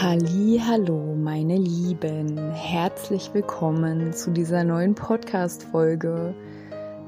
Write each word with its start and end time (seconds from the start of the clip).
Hallo, 0.00 1.16
meine 1.16 1.56
Lieben, 1.56 2.52
herzlich 2.52 3.34
willkommen 3.34 4.12
zu 4.12 4.30
dieser 4.30 4.62
neuen 4.62 4.94
Podcast 4.94 5.64
Folge 5.64 6.34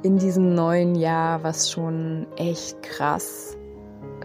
in 0.02 0.18
diesem 0.18 0.56
neuen 0.56 0.96
Jahr, 0.96 1.44
was 1.44 1.70
schon 1.70 2.26
echt 2.36 2.82
krass 2.82 3.56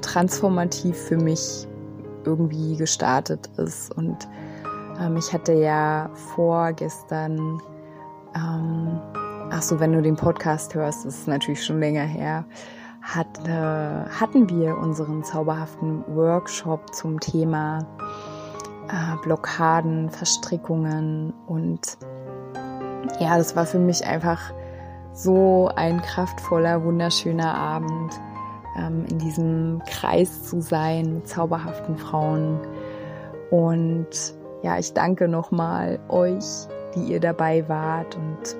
transformativ 0.02 0.98
für 0.98 1.18
mich 1.18 1.68
irgendwie 2.24 2.76
gestartet 2.76 3.52
ist. 3.58 3.96
Und 3.96 4.18
ähm, 5.00 5.16
ich 5.18 5.32
hatte 5.32 5.54
ja 5.54 6.10
vorgestern 6.36 7.62
ähm, 8.36 9.00
ach 9.52 9.62
so, 9.62 9.80
wenn 9.80 9.94
du 9.94 10.02
den 10.02 10.16
Podcast 10.16 10.74
hörst, 10.74 11.05
ist 11.05 11.20
es 11.20 11.27
natürlich 11.27 11.63
schon 11.63 11.80
länger 11.80 12.05
her, 12.05 12.46
hatte, 13.04 14.08
hatten 14.20 14.50
wir 14.50 14.76
unseren 14.77 15.24
zauberhaften 15.24 16.04
Workshop 16.08 16.96
zum 16.96 17.20
Thema 17.20 17.86
äh, 18.96 19.18
Blockaden, 19.24 20.10
Verstrickungen 20.10 21.34
und 21.48 21.98
ja, 23.20 23.37
das 23.37 23.55
war 23.55 23.65
für 23.65 23.79
mich 23.79 24.05
einfach 24.05 24.54
so 25.13 25.70
ein 25.76 26.02
kraftvoller, 26.02 26.84
wunderschöner 26.84 27.54
Abend, 27.54 28.13
ähm, 28.77 29.05
in 29.10 29.20
diesem 29.20 29.82
Kreis 29.87 30.43
zu 30.43 30.62
sein 30.62 31.13
mit 31.13 31.27
zauberhaften 31.27 31.98
Frauen. 31.98 32.60
Und 33.52 34.34
ja, 34.63 34.77
ich 34.77 34.93
danke 34.93 35.27
nochmal 35.27 35.99
euch, 36.09 36.68
die 36.96 37.12
ihr 37.12 37.20
dabei 37.20 37.68
wart 37.70 38.15
und 38.15 38.55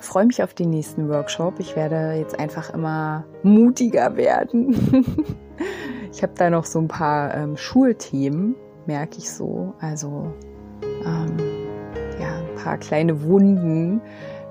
freue 0.00 0.26
mich 0.26 0.42
auf 0.42 0.54
den 0.54 0.70
nächsten 0.70 1.08
Workshop. 1.08 1.58
Ich 1.58 1.76
werde 1.76 2.14
jetzt 2.14 2.38
einfach 2.38 2.72
immer 2.72 3.24
mutiger 3.42 4.16
werden. 4.16 5.06
ich 6.12 6.22
habe 6.22 6.32
da 6.36 6.50
noch 6.50 6.64
so 6.64 6.78
ein 6.78 6.88
paar 6.88 7.34
ähm, 7.34 7.56
Schulthemen, 7.56 8.54
merke 8.86 9.18
ich 9.18 9.30
so. 9.30 9.74
Also 9.80 10.32
ähm, 11.04 11.36
ja, 12.20 12.38
ein 12.38 12.54
paar 12.56 12.78
kleine 12.78 13.22
Wunden. 13.22 14.00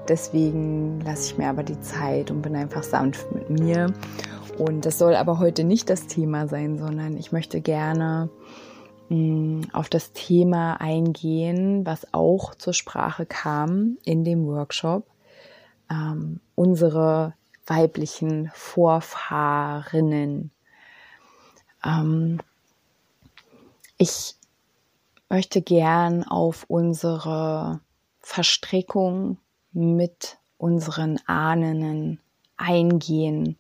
Deswegen 0.08 1.00
lasse 1.02 1.32
ich 1.32 1.38
mir 1.38 1.48
aber 1.50 1.64
die 1.64 1.80
Zeit 1.80 2.30
und 2.30 2.42
bin 2.42 2.56
einfach 2.56 2.84
sanft 2.84 3.32
mit 3.34 3.50
mir. 3.50 3.94
Und 4.58 4.86
das 4.86 5.00
soll 5.00 5.16
aber 5.16 5.40
heute 5.40 5.64
nicht 5.64 5.90
das 5.90 6.08
Thema 6.08 6.48
sein, 6.48 6.78
sondern 6.78 7.18
ich 7.18 7.32
möchte 7.32 7.62
gerne 7.62 8.30
mm, 9.10 9.62
auf 9.72 9.90
das 9.90 10.12
Thema 10.12 10.80
eingehen, 10.80 11.86
was 11.86 12.14
auch 12.14 12.54
zur 12.56 12.74
Sprache 12.74 13.26
kam 13.26 13.98
in 14.04 14.24
dem 14.24 14.46
Workshop. 14.46 15.08
Ähm, 15.90 16.40
unsere 16.56 17.34
weiblichen 17.66 18.52
Vorfahrinnen. 18.54 20.52
Ähm, 21.84 22.40
ich 24.04 24.36
möchte 25.30 25.62
gern 25.62 26.26
auf 26.26 26.66
unsere 26.68 27.80
Verstrickung 28.20 29.38
mit 29.72 30.38
unseren 30.58 31.20
Ahnen 31.26 32.20
eingehen. 32.58 33.58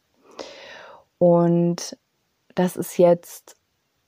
Und 1.17 1.97
das 2.55 2.75
ist 2.75 2.97
jetzt 2.97 3.55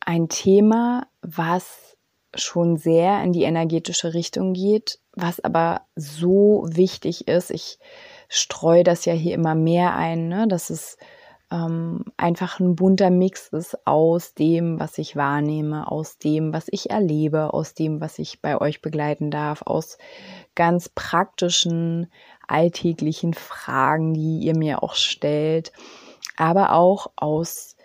ein 0.01 0.27
Thema, 0.27 1.07
was 1.21 1.95
schon 2.35 2.75
sehr 2.75 3.23
in 3.23 3.31
die 3.31 3.43
energetische 3.43 4.13
Richtung 4.13 4.51
geht, 4.51 4.99
was 5.13 5.39
aber 5.39 5.83
so 5.95 6.65
wichtig 6.69 7.29
ist. 7.29 7.49
Ich 7.49 7.79
streue 8.27 8.83
das 8.83 9.05
ja 9.05 9.13
hier 9.13 9.35
immer 9.35 9.55
mehr 9.55 9.95
ein, 9.95 10.27
ne? 10.27 10.49
dass 10.49 10.69
es 10.69 10.97
ähm, 11.51 12.05
einfach 12.17 12.59
ein 12.59 12.75
bunter 12.75 13.09
Mix 13.09 13.49
ist 13.49 13.85
aus 13.85 14.33
dem, 14.33 14.79
was 14.79 14.97
ich 14.97 15.15
wahrnehme, 15.15 15.91
aus 15.91 16.17
dem, 16.17 16.53
was 16.53 16.67
ich 16.69 16.89
erlebe, 16.89 17.53
aus 17.53 17.73
dem, 17.73 18.01
was 18.01 18.19
ich 18.19 18.41
bei 18.41 18.59
euch 18.59 18.81
begleiten 18.81 19.29
darf, 19.29 19.61
aus 19.61 19.97
ganz 20.55 20.89
praktischen, 20.89 22.11
alltäglichen 22.47 23.33
Fragen, 23.33 24.13
die 24.13 24.39
ihr 24.39 24.57
mir 24.57 24.81
auch 24.81 24.95
stellt, 24.95 25.71
aber 26.37 26.73
auch 26.73 27.11
aus, 27.15 27.75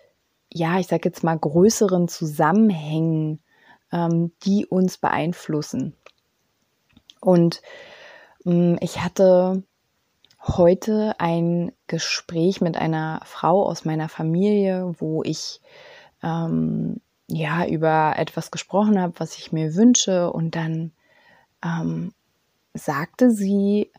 ja, 0.52 0.78
ich 0.78 0.86
sage 0.86 1.08
jetzt 1.08 1.22
mal, 1.22 1.38
größeren 1.38 2.08
Zusammenhängen, 2.08 3.40
ähm, 3.92 4.32
die 4.42 4.66
uns 4.66 4.96
beeinflussen. 4.96 5.94
Und 7.20 7.60
ähm, 8.46 8.78
ich 8.80 9.02
hatte 9.02 9.62
heute 10.42 11.14
ein 11.18 11.72
Gespräch 11.86 12.60
mit 12.60 12.76
einer 12.76 13.20
Frau 13.24 13.66
aus 13.66 13.84
meiner 13.84 14.08
Familie, 14.08 14.94
wo 14.98 15.22
ich 15.22 15.60
ähm, 16.22 17.00
ja 17.28 17.66
über 17.66 18.14
etwas 18.16 18.50
gesprochen 18.50 19.00
habe, 19.00 19.14
was 19.18 19.36
ich 19.36 19.52
mir 19.52 19.74
wünsche. 19.74 20.32
Und 20.32 20.56
dann 20.56 20.92
ähm, 21.64 22.12
sagte 22.74 23.30
sie 23.30 23.90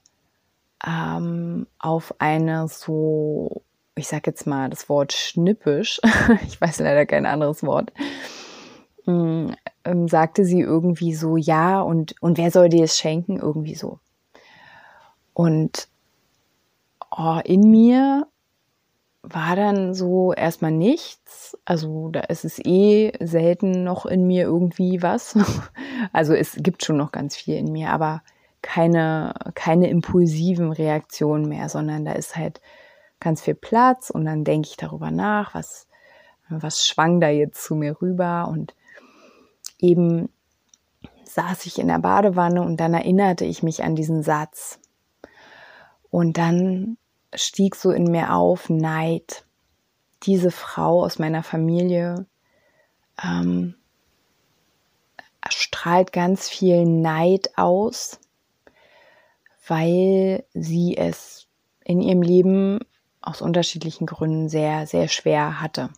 ähm, 0.86 1.68
auf 1.78 2.16
eine 2.20 2.68
so, 2.68 3.64
ich 3.96 4.08
sag 4.08 4.26
jetzt 4.26 4.48
mal 4.48 4.70
das 4.70 4.90
Wort 4.90 5.14
schnippisch, 5.14 6.00
ich 6.48 6.60
weiß 6.60 6.80
leider 6.80 7.06
kein 7.06 7.26
anderes 7.26 7.64
Wort, 7.64 7.94
ähm, 9.08 9.56
sagte 10.08 10.46
sie 10.46 10.62
irgendwie 10.62 11.14
so, 11.14 11.38
ja, 11.38 11.82
und, 11.82 12.16
und 12.22 12.38
wer 12.38 12.52
soll 12.52 12.70
dir 12.70 12.84
es 12.84 12.98
schenken? 12.98 13.40
Irgendwie 13.40 13.76
so. 13.76 14.00
Und 15.34 15.88
oh, 17.12 17.40
in 17.44 17.70
mir 17.70 18.28
war 19.24 19.56
dann 19.56 19.94
so 19.94 20.34
erstmal 20.34 20.72
nichts. 20.72 21.58
Also 21.66 22.10
da 22.10 22.22
ist 22.22 22.44
es 22.44 22.60
eh 22.60 23.12
selten 23.20 23.84
noch 23.84 24.06
in 24.06 24.26
mir 24.26 24.44
irgendwie 24.44 25.02
was. 25.02 25.38
Also 26.14 26.34
es 26.34 26.56
gibt 26.58 26.84
schon 26.84 26.98
noch 26.98 27.12
ganz 27.12 27.36
viel 27.36 27.56
in 27.56 27.72
mir, 27.72 27.92
aber 27.92 28.24
keine, 28.64 29.36
keine 29.54 29.88
impulsiven 29.88 30.72
Reaktionen 30.72 31.48
mehr, 31.48 31.70
sondern 31.70 32.06
da 32.06 32.14
ist 32.14 32.36
halt 32.36 32.60
ganz 33.20 33.42
viel 33.42 33.54
Platz 33.54 34.10
und 34.10 34.26
dann 34.26 34.44
denke 34.44 34.68
ich 34.70 34.78
darüber 34.78 35.12
nach, 35.12 35.54
was, 35.54 35.88
was 36.50 36.86
schwang 36.86 37.22
da 37.22 37.30
jetzt 37.30 37.64
zu 37.64 37.76
mir 37.76 38.02
rüber 38.02 38.48
und 38.50 38.76
eben 39.78 40.30
saß 41.24 41.68
ich 41.68 41.80
in 41.80 41.88
der 41.88 42.00
Badewanne 42.00 42.64
und 42.64 42.78
dann 42.78 42.96
erinnerte 42.96 43.46
ich 43.46 43.64
mich 43.64 43.84
an 43.84 43.96
diesen 43.96 44.24
Satz. 44.24 44.81
Und 46.12 46.38
dann 46.38 46.98
stieg 47.34 47.76
so 47.76 47.90
in 47.92 48.04
mir 48.04 48.36
auf 48.36 48.70
Neid. 48.70 49.46
Diese 50.24 50.52
Frau 50.52 51.04
aus 51.04 51.18
meiner 51.18 51.42
Familie 51.42 52.28
ähm, 53.24 53.76
strahlt 55.50 56.12
ganz 56.12 56.48
viel 56.48 56.86
Neid 56.86 57.58
aus, 57.58 58.20
weil 59.68 60.44
sie 60.54 60.98
es 60.98 61.48
in 61.84 62.02
ihrem 62.02 62.22
Leben 62.22 62.80
aus 63.22 63.42
unterschiedlichen 63.42 64.06
Gründen 64.06 64.50
sehr, 64.50 64.86
sehr 64.88 65.08
schwer 65.08 65.62
hatte. 65.62 65.90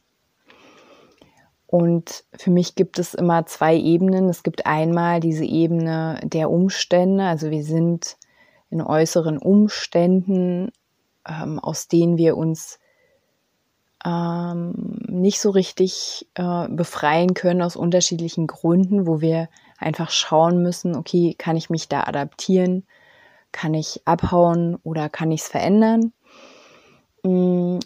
Und 1.66 2.24
für 2.38 2.52
mich 2.52 2.76
gibt 2.76 3.00
es 3.00 3.16
immer 3.16 3.48
zwei 3.48 3.76
Ebenen. 3.76 4.30
Es 4.30 4.44
gibt 4.44 4.68
einmal 4.68 5.20
diese 5.20 5.46
Ebene 5.46 6.20
der 6.24 6.52
Umstände, 6.52 7.26
also 7.26 7.50
wir 7.50 7.64
sind 7.64 8.18
in 8.74 8.82
äußeren 8.82 9.38
Umständen 9.38 10.72
ähm, 11.28 11.60
aus 11.60 11.88
denen 11.88 12.18
wir 12.18 12.38
uns 12.38 12.80
ähm, 14.06 15.00
nicht 15.08 15.40
so 15.40 15.50
richtig 15.52 16.28
äh, 16.34 16.68
befreien 16.68 17.34
können 17.34 17.62
aus 17.62 17.76
unterschiedlichen 17.76 18.48
Gründen, 18.48 19.08
wo 19.08 19.22
wir 19.22 19.48
einfach 19.78 20.12
schauen 20.12 20.62
müssen, 20.62 20.96
okay, 20.96 21.36
kann 21.38 21.56
ich 21.56 21.70
mich 21.70 21.88
da 21.88 22.02
adaptieren, 22.02 22.86
kann 23.52 23.74
ich 23.74 24.02
abhauen 24.06 24.78
oder 24.84 25.10
kann 25.10 25.32
ich 25.32 25.42
es 25.42 25.48
verändern? 25.48 26.12
Mm, 27.24 27.80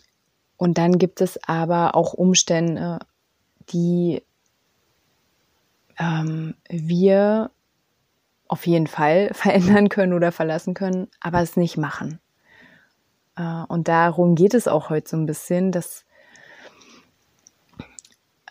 und 0.57 0.77
dann 0.77 0.97
gibt 0.97 1.21
es 1.21 1.39
aber 1.47 1.95
auch 1.95 2.13
Umstände, 2.13 2.99
die 3.69 4.23
ähm, 5.99 6.55
wir 6.69 7.51
auf 8.47 8.65
jeden 8.67 8.87
Fall 8.87 9.29
verändern 9.33 9.89
können 9.89 10.13
oder 10.13 10.31
verlassen 10.31 10.73
können, 10.73 11.07
aber 11.19 11.41
es 11.41 11.57
nicht 11.57 11.77
machen. 11.77 12.19
Äh, 13.35 13.63
und 13.67 13.87
darum 13.87 14.35
geht 14.35 14.53
es 14.53 14.67
auch 14.67 14.89
heute 14.89 15.09
so 15.09 15.17
ein 15.17 15.25
bisschen, 15.25 15.71
dass 15.71 16.05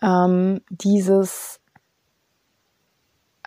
ähm, 0.03 0.61
dieses 0.69 1.61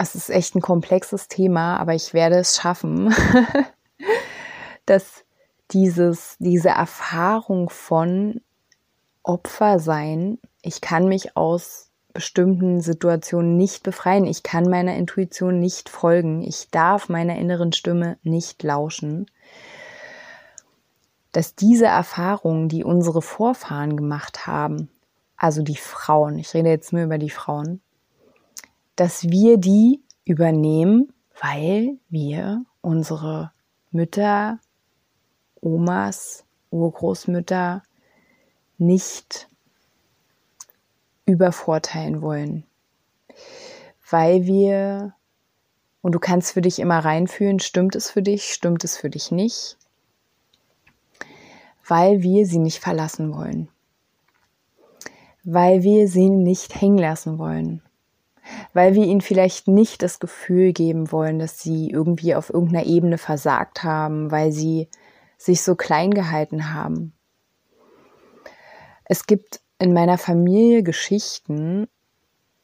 es 0.01 0.15
ist 0.15 0.29
echt 0.29 0.55
ein 0.55 0.61
komplexes 0.61 1.27
Thema, 1.27 1.77
aber 1.77 1.93
ich 1.93 2.13
werde 2.13 2.37
es 2.37 2.55
schaffen, 2.55 3.13
dass 4.85 5.25
dieses, 5.71 6.37
diese 6.39 6.69
Erfahrung 6.69 7.69
von 7.69 8.39
Opfer 9.23 9.79
sein, 9.79 10.39
ich 10.61 10.79
kann 10.79 11.09
mich 11.09 11.35
aus 11.35 11.88
bestimmten 12.19 12.81
Situationen 12.81 13.55
nicht 13.55 13.81
befreien, 13.81 14.25
ich 14.25 14.43
kann 14.43 14.69
meiner 14.69 14.93
Intuition 14.97 15.57
nicht 15.61 15.87
folgen, 15.87 16.41
ich 16.41 16.69
darf 16.69 17.07
meiner 17.07 17.37
inneren 17.37 17.71
Stimme 17.71 18.17
nicht 18.23 18.61
lauschen, 18.61 19.31
dass 21.31 21.55
diese 21.55 21.85
Erfahrungen, 21.85 22.67
die 22.67 22.83
unsere 22.83 23.21
Vorfahren 23.21 23.95
gemacht 23.95 24.47
haben, 24.47 24.89
also 25.37 25.61
die 25.61 25.77
Frauen, 25.77 26.37
ich 26.39 26.53
rede 26.53 26.67
jetzt 26.67 26.91
nur 26.91 27.03
über 27.03 27.19
die 27.19 27.29
Frauen, 27.29 27.79
dass 28.97 29.29
wir 29.29 29.57
die 29.57 30.03
übernehmen, 30.25 31.13
weil 31.41 31.99
wir 32.09 32.65
unsere 32.81 33.53
Mütter, 33.91 34.59
Omas, 35.61 36.43
Urgroßmütter 36.69 37.81
nicht 38.77 39.48
übervorteilen 41.29 42.21
wollen. 42.21 42.65
Weil 44.09 44.45
wir, 44.45 45.13
und 46.01 46.13
du 46.13 46.19
kannst 46.19 46.51
für 46.51 46.61
dich 46.61 46.79
immer 46.79 46.99
reinfühlen, 46.99 47.59
stimmt 47.59 47.95
es 47.95 48.09
für 48.09 48.21
dich, 48.21 48.53
stimmt 48.53 48.83
es 48.83 48.97
für 48.97 49.09
dich 49.09 49.31
nicht, 49.31 49.77
weil 51.87 52.21
wir 52.21 52.45
sie 52.45 52.59
nicht 52.59 52.79
verlassen 52.79 53.33
wollen. 53.33 53.69
Weil 55.43 55.83
wir 55.83 56.07
sie 56.07 56.29
nicht 56.29 56.81
hängen 56.81 56.97
lassen 56.97 57.39
wollen 57.39 57.81
weil 58.73 58.93
wir 58.93 59.03
ihnen 59.03 59.21
vielleicht 59.21 59.67
nicht 59.67 60.01
das 60.01 60.19
Gefühl 60.19 60.73
geben 60.73 61.11
wollen, 61.11 61.39
dass 61.39 61.59
sie 61.59 61.89
irgendwie 61.89 62.35
auf 62.35 62.49
irgendeiner 62.49 62.85
Ebene 62.85 63.17
versagt 63.17 63.83
haben, 63.83 64.31
weil 64.31 64.51
sie 64.51 64.87
sich 65.37 65.61
so 65.61 65.75
klein 65.75 66.11
gehalten 66.11 66.73
haben. 66.73 67.13
Es 69.05 69.25
gibt 69.25 69.61
in 69.79 69.93
meiner 69.93 70.17
Familie 70.17 70.83
Geschichten, 70.83 71.87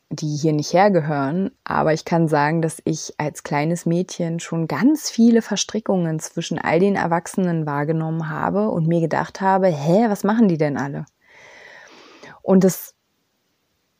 die 0.10 0.36
hier 0.36 0.54
nicht 0.54 0.74
hergehören, 0.74 1.52
aber 1.64 1.94
ich 1.94 2.06
kann 2.06 2.28
sagen, 2.28 2.62
dass 2.62 2.82
ich 2.86 3.14
als 3.18 3.44
kleines 3.44 3.86
Mädchen 3.86 4.40
schon 4.40 4.68
ganz 4.68 5.10
viele 5.10 5.42
Verstrickungen 5.42 6.20
zwischen 6.20 6.60
all 6.60 6.80
den 6.80 6.96
Erwachsenen 6.96 7.66
wahrgenommen 7.66 8.30
habe 8.30 8.70
und 8.70 8.88
mir 8.88 9.02
gedacht 9.02 9.42
habe, 9.42 9.68
hä, 9.68 10.06
was 10.10 10.24
machen 10.24 10.48
die 10.48 10.58
denn 10.58 10.78
alle? 10.78 11.06
Und 12.42 12.64
das 12.64 12.94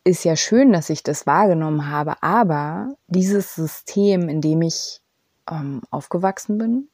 ist 0.04 0.24
ja 0.24 0.36
schön, 0.36 0.72
dass 0.72 0.92
ich 0.92 1.02
das 1.02 1.26
wahrgenommen 1.26 1.90
habe, 1.90 2.22
aber 2.22 2.96
dieses 3.08 3.56
System, 3.56 4.30
in 4.30 4.42
dem 4.42 4.62
ich 4.62 5.02
ähm, 5.50 5.82
aufgewachsen 5.90 6.60
bin, 6.60 6.90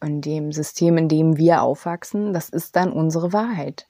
in 0.00 0.20
dem 0.20 0.52
System, 0.52 0.96
in 0.96 1.08
dem 1.08 1.36
wir 1.36 1.62
aufwachsen, 1.62 2.32
das 2.32 2.48
ist 2.48 2.76
dann 2.76 2.92
unsere 2.92 3.32
Wahrheit. 3.32 3.88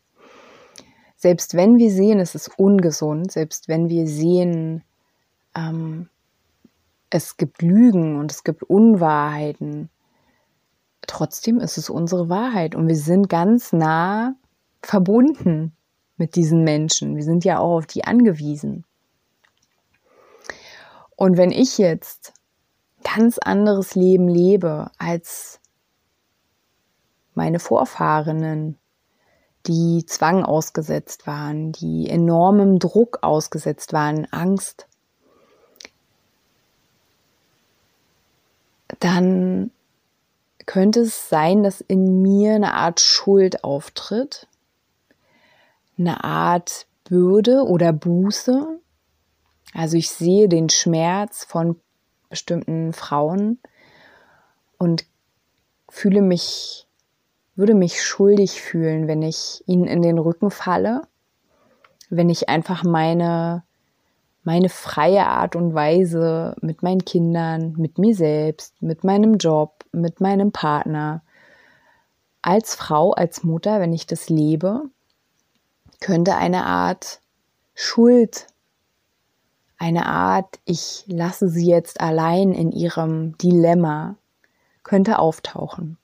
Selbst 1.22 1.54
wenn 1.54 1.78
wir 1.78 1.92
sehen, 1.92 2.18
es 2.18 2.34
ist 2.34 2.58
ungesund, 2.58 3.30
selbst 3.30 3.68
wenn 3.68 3.88
wir 3.88 4.08
sehen, 4.08 4.82
ähm, 5.54 6.08
es 7.10 7.36
gibt 7.36 7.62
Lügen 7.62 8.18
und 8.18 8.32
es 8.32 8.42
gibt 8.42 8.64
Unwahrheiten, 8.64 9.88
trotzdem 11.06 11.60
ist 11.60 11.78
es 11.78 11.90
unsere 11.90 12.28
Wahrheit 12.28 12.74
und 12.74 12.88
wir 12.88 12.96
sind 12.96 13.28
ganz 13.28 13.72
nah 13.72 14.34
verbunden 14.82 15.76
mit 16.16 16.34
diesen 16.34 16.64
Menschen. 16.64 17.14
Wir 17.14 17.22
sind 17.22 17.44
ja 17.44 17.60
auch 17.60 17.76
auf 17.76 17.86
die 17.86 18.02
angewiesen. 18.02 18.84
Und 21.14 21.36
wenn 21.36 21.52
ich 21.52 21.78
jetzt 21.78 22.32
ganz 23.04 23.38
anderes 23.38 23.94
Leben 23.94 24.26
lebe 24.26 24.90
als 24.98 25.60
meine 27.34 27.60
Vorfahrenen, 27.60 28.76
die 29.66 30.04
Zwang 30.06 30.44
ausgesetzt 30.44 31.26
waren, 31.26 31.72
die 31.72 32.08
enormem 32.08 32.78
Druck 32.78 33.18
ausgesetzt 33.22 33.92
waren, 33.92 34.26
Angst, 34.32 34.86
dann 39.00 39.70
könnte 40.66 41.00
es 41.00 41.28
sein, 41.28 41.62
dass 41.62 41.80
in 41.80 42.22
mir 42.22 42.54
eine 42.54 42.74
Art 42.74 43.00
Schuld 43.00 43.64
auftritt, 43.64 44.46
eine 45.98 46.24
Art 46.24 46.86
Bürde 47.04 47.64
oder 47.64 47.92
Buße. 47.92 48.80
Also 49.74 49.96
ich 49.96 50.10
sehe 50.10 50.48
den 50.48 50.68
Schmerz 50.68 51.44
von 51.44 51.80
bestimmten 52.28 52.92
Frauen 52.92 53.58
und 54.78 55.04
fühle 55.88 56.22
mich, 56.22 56.86
würde 57.62 57.74
mich 57.74 58.02
schuldig 58.02 58.60
fühlen, 58.60 59.06
wenn 59.06 59.22
ich 59.22 59.62
ihnen 59.66 59.84
in 59.84 60.02
den 60.02 60.18
Rücken 60.18 60.50
falle, 60.50 61.02
wenn 62.10 62.28
ich 62.28 62.48
einfach 62.48 62.82
meine, 62.82 63.62
meine 64.42 64.68
freie 64.68 65.28
Art 65.28 65.54
und 65.54 65.72
Weise 65.72 66.56
mit 66.60 66.82
meinen 66.82 67.04
Kindern, 67.04 67.74
mit 67.78 67.98
mir 67.98 68.16
selbst, 68.16 68.82
mit 68.82 69.04
meinem 69.04 69.36
Job, 69.36 69.84
mit 69.92 70.20
meinem 70.20 70.50
Partner, 70.50 71.22
als 72.42 72.74
Frau, 72.74 73.12
als 73.12 73.44
Mutter, 73.44 73.78
wenn 73.78 73.92
ich 73.92 74.08
das 74.08 74.28
lebe, 74.28 74.82
könnte 76.00 76.34
eine 76.34 76.66
Art 76.66 77.20
Schuld, 77.74 78.48
eine 79.78 80.06
Art, 80.06 80.58
ich 80.64 81.04
lasse 81.06 81.48
sie 81.48 81.68
jetzt 81.68 82.00
allein 82.00 82.54
in 82.54 82.72
ihrem 82.72 83.38
Dilemma, 83.38 84.16
könnte 84.82 85.20
auftauchen. 85.20 85.96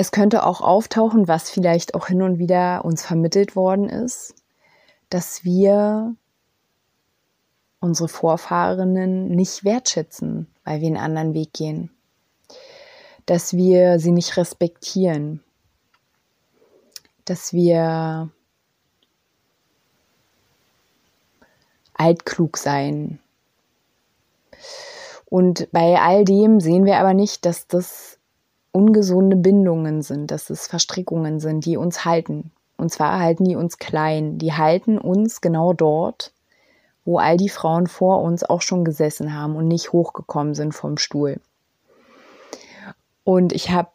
Es 0.00 0.12
könnte 0.12 0.46
auch 0.46 0.62
auftauchen, 0.62 1.28
was 1.28 1.50
vielleicht 1.50 1.94
auch 1.94 2.06
hin 2.06 2.22
und 2.22 2.38
wieder 2.38 2.86
uns 2.86 3.04
vermittelt 3.04 3.54
worden 3.54 3.90
ist, 3.90 4.34
dass 5.10 5.44
wir 5.44 6.16
unsere 7.80 8.08
Vorfahrenen 8.08 9.28
nicht 9.28 9.62
wertschätzen, 9.62 10.46
weil 10.64 10.80
wir 10.80 10.86
einen 10.86 10.96
anderen 10.96 11.34
Weg 11.34 11.52
gehen. 11.52 11.90
Dass 13.26 13.52
wir 13.52 13.98
sie 13.98 14.12
nicht 14.12 14.38
respektieren, 14.38 15.44
dass 17.26 17.52
wir 17.52 18.30
altklug 21.92 22.56
sein. 22.56 23.18
Und 25.26 25.70
bei 25.72 26.00
all 26.00 26.24
dem 26.24 26.58
sehen 26.58 26.86
wir 26.86 26.96
aber 26.96 27.12
nicht, 27.12 27.44
dass 27.44 27.66
das 27.66 28.16
ungesunde 28.72 29.36
Bindungen 29.36 30.02
sind, 30.02 30.30
dass 30.30 30.50
es 30.50 30.66
Verstrickungen 30.66 31.40
sind, 31.40 31.64
die 31.64 31.76
uns 31.76 32.04
halten. 32.04 32.52
Und 32.76 32.90
zwar 32.90 33.18
halten 33.18 33.44
die 33.44 33.56
uns 33.56 33.78
klein. 33.78 34.38
Die 34.38 34.52
halten 34.52 34.98
uns 34.98 35.40
genau 35.40 35.72
dort, 35.72 36.32
wo 37.04 37.18
all 37.18 37.36
die 37.36 37.48
Frauen 37.48 37.86
vor 37.86 38.22
uns 38.22 38.42
auch 38.44 38.62
schon 38.62 38.84
gesessen 38.84 39.34
haben 39.34 39.56
und 39.56 39.68
nicht 39.68 39.92
hochgekommen 39.92 40.54
sind 40.54 40.72
vom 40.72 40.96
Stuhl. 40.96 41.40
Und 43.24 43.52
ich 43.52 43.70
habe 43.70 43.90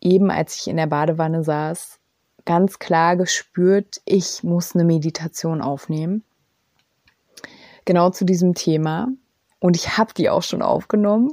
eben, 0.00 0.30
als 0.30 0.56
ich 0.56 0.68
in 0.68 0.76
der 0.76 0.86
Badewanne 0.86 1.44
saß, 1.44 1.98
ganz 2.44 2.78
klar 2.78 3.16
gespürt, 3.16 4.00
ich 4.04 4.42
muss 4.42 4.74
eine 4.74 4.84
Meditation 4.84 5.60
aufnehmen. 5.60 6.24
Genau 7.84 8.10
zu 8.10 8.24
diesem 8.24 8.54
Thema. 8.54 9.08
Und 9.60 9.76
ich 9.76 9.98
habe 9.98 10.14
die 10.14 10.30
auch 10.30 10.42
schon 10.42 10.62
aufgenommen. 10.62 11.32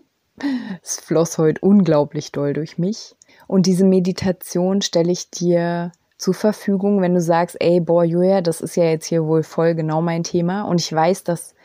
Es 0.81 0.99
floss 0.99 1.37
heute 1.37 1.61
unglaublich 1.61 2.31
doll 2.31 2.53
durch 2.53 2.77
mich. 2.77 3.15
Und 3.47 3.65
diese 3.65 3.85
Meditation 3.85 4.81
stelle 4.81 5.11
ich 5.11 5.29
dir 5.29 5.91
zur 6.17 6.33
Verfügung, 6.33 7.01
wenn 7.01 7.13
du 7.13 7.21
sagst, 7.21 7.57
ey, 7.59 7.79
boah, 7.79 8.03
Julia, 8.03 8.41
das 8.41 8.61
ist 8.61 8.75
ja 8.75 8.85
jetzt 8.85 9.05
hier 9.05 9.25
wohl 9.25 9.43
voll 9.43 9.75
genau 9.75 10.01
mein 10.01 10.23
Thema. 10.23 10.63
Und 10.63 10.81
ich 10.81 10.91
weiß, 10.91 11.23
dass 11.23 11.55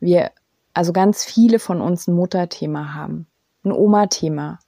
wir, 0.00 0.30
also 0.74 0.92
ganz 0.92 1.24
viele 1.24 1.58
von 1.58 1.80
uns 1.80 2.06
ein 2.06 2.14
Mutterthema 2.14 2.94
haben, 2.94 3.26
ein 3.64 3.72
Oma-Thema, 3.72 4.58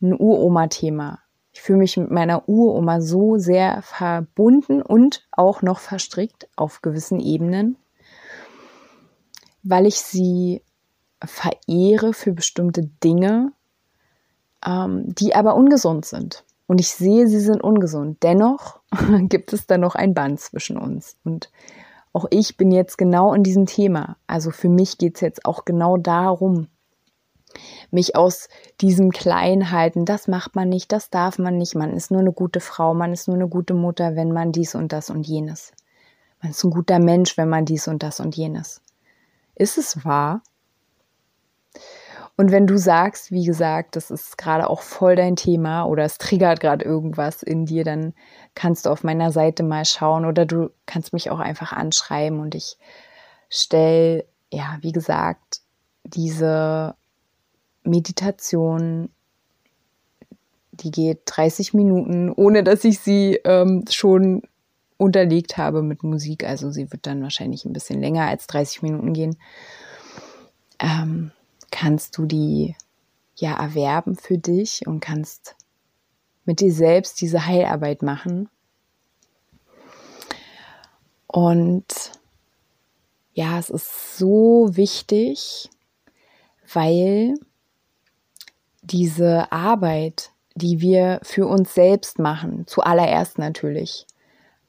ein 0.00 0.14
Uroma-Thema, 0.14 1.22
ich 1.52 1.60
fühle 1.60 1.78
mich 1.78 1.96
mit 1.96 2.10
meiner 2.10 2.48
Uroma 2.48 3.00
so 3.00 3.36
sehr 3.36 3.82
verbunden 3.82 4.80
und 4.80 5.26
auch 5.30 5.60
noch 5.62 5.80
verstrickt 5.80 6.48
auf 6.56 6.80
gewissen 6.80 7.20
Ebenen, 7.20 7.76
weil 9.62 9.86
ich 9.86 10.00
sie 10.00 10.62
verehre 11.26 12.12
für 12.12 12.32
bestimmte 12.32 12.82
Dinge, 13.02 13.52
ähm, 14.66 15.14
die 15.14 15.34
aber 15.34 15.54
ungesund 15.54 16.04
sind. 16.04 16.44
Und 16.66 16.80
ich 16.80 16.90
sehe, 16.90 17.28
sie 17.28 17.40
sind 17.40 17.62
ungesund. 17.62 18.22
Dennoch 18.22 18.80
gibt 19.22 19.52
es 19.52 19.66
da 19.66 19.78
noch 19.78 19.94
ein 19.94 20.14
Band 20.14 20.40
zwischen 20.40 20.76
uns. 20.76 21.16
Und 21.24 21.50
auch 22.12 22.26
ich 22.30 22.56
bin 22.56 22.70
jetzt 22.70 22.98
genau 22.98 23.34
in 23.34 23.42
diesem 23.42 23.66
Thema. 23.66 24.16
Also 24.26 24.50
für 24.50 24.68
mich 24.68 24.98
geht 24.98 25.16
es 25.16 25.20
jetzt 25.20 25.44
auch 25.44 25.64
genau 25.64 25.96
darum, 25.96 26.68
mich 27.90 28.16
aus 28.16 28.48
diesem 28.80 29.10
Klein 29.10 29.70
halten, 29.70 30.04
das 30.04 30.28
macht 30.28 30.54
man 30.56 30.68
nicht, 30.68 30.92
das 30.92 31.10
darf 31.10 31.38
man 31.38 31.58
nicht, 31.58 31.74
man 31.74 31.92
ist 31.92 32.10
nur 32.10 32.20
eine 32.20 32.32
gute 32.32 32.60
Frau, 32.60 32.94
man 32.94 33.12
ist 33.12 33.28
nur 33.28 33.36
eine 33.36 33.48
gute 33.48 33.74
Mutter, 33.74 34.16
wenn 34.16 34.32
man 34.32 34.52
dies 34.52 34.74
und 34.74 34.92
das 34.92 35.10
und 35.10 35.26
jenes. 35.26 35.72
Man 36.40 36.50
ist 36.52 36.64
ein 36.64 36.70
guter 36.70 36.98
Mensch, 36.98 37.36
wenn 37.36 37.48
man 37.48 37.64
dies 37.64 37.88
und 37.88 38.02
das 38.02 38.20
und 38.20 38.36
jenes. 38.36 38.80
Ist 39.54 39.78
es 39.78 40.04
wahr? 40.04 40.42
Und 42.36 42.50
wenn 42.50 42.66
du 42.66 42.78
sagst, 42.78 43.30
wie 43.30 43.44
gesagt, 43.44 43.94
das 43.94 44.10
ist 44.10 44.38
gerade 44.38 44.68
auch 44.68 44.80
voll 44.80 45.16
dein 45.16 45.36
Thema 45.36 45.84
oder 45.84 46.04
es 46.04 46.18
triggert 46.18 46.60
gerade 46.60 46.84
irgendwas 46.84 47.42
in 47.42 47.66
dir, 47.66 47.84
dann 47.84 48.14
kannst 48.54 48.86
du 48.86 48.90
auf 48.90 49.04
meiner 49.04 49.32
Seite 49.32 49.62
mal 49.62 49.84
schauen 49.84 50.24
oder 50.24 50.46
du 50.46 50.70
kannst 50.86 51.12
mich 51.12 51.30
auch 51.30 51.40
einfach 51.40 51.72
anschreiben 51.72 52.40
und 52.40 52.54
ich 52.54 52.78
stelle, 53.50 54.24
ja, 54.50 54.78
wie 54.80 54.92
gesagt, 54.92 55.60
diese 56.04 56.94
Meditation, 57.84 59.10
die 60.72 60.90
geht 60.90 61.20
30 61.26 61.74
Minuten, 61.74 62.32
ohne 62.34 62.64
dass 62.64 62.84
ich 62.84 62.98
sie 62.98 63.38
ähm, 63.44 63.84
schon 63.90 64.42
unterlegt 64.96 65.58
habe 65.58 65.82
mit 65.82 66.02
Musik. 66.02 66.44
Also 66.44 66.70
sie 66.70 66.90
wird 66.92 67.06
dann 67.06 67.22
wahrscheinlich 67.22 67.64
ein 67.64 67.72
bisschen 67.72 68.00
länger 68.00 68.26
als 68.26 68.46
30 68.46 68.82
Minuten 68.82 69.12
gehen. 69.12 69.36
Ähm, 70.78 71.32
kannst 71.72 72.16
du 72.16 72.26
die 72.26 72.76
ja 73.34 73.60
erwerben 73.60 74.14
für 74.14 74.38
dich 74.38 74.86
und 74.86 75.00
kannst 75.00 75.56
mit 76.44 76.60
dir 76.60 76.72
selbst 76.72 77.20
diese 77.20 77.46
Heilarbeit 77.46 78.02
machen. 78.02 78.48
Und 81.26 82.12
ja, 83.32 83.58
es 83.58 83.70
ist 83.70 84.18
so 84.18 84.68
wichtig, 84.72 85.70
weil 86.72 87.34
diese 88.82 89.50
Arbeit, 89.50 90.30
die 90.54 90.80
wir 90.80 91.20
für 91.22 91.46
uns 91.46 91.74
selbst 91.74 92.18
machen, 92.18 92.66
zuallererst 92.66 93.38
natürlich, 93.38 94.06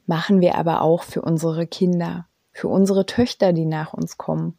machen 0.05 0.39
wir 0.39 0.55
aber 0.55 0.81
auch 0.81 1.03
für 1.03 1.21
unsere 1.21 1.67
Kinder, 1.67 2.27
für 2.51 2.69
unsere 2.69 3.05
Töchter, 3.05 3.51
die 3.51 3.65
nach 3.65 3.93
uns 3.93 4.17
kommen. 4.17 4.57